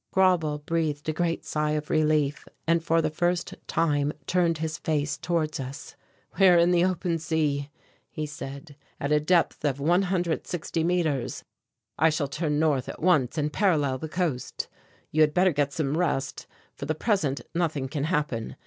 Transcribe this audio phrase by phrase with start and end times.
[0.11, 5.15] Grauble breathed a great sigh of relief and for the first time turned his face
[5.15, 5.95] towards us.
[6.39, 7.69] "We are in the open sea,"
[8.09, 11.43] he said, "at a depth of 160 metres.
[11.99, 14.67] I shall turn north at once and parallel the coast.
[15.11, 18.55] You had better get some rest; for the present nothing can happen.